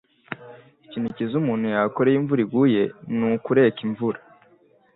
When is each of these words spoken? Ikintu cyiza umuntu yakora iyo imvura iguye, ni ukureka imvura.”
Ikintu 0.85 1.07
cyiza 1.15 1.33
umuntu 1.41 1.65
yakora 1.75 2.07
iyo 2.09 2.17
imvura 2.21 2.41
iguye, 2.45 2.83
ni 3.17 3.25
ukureka 3.37 3.79
imvura.” 3.87 4.19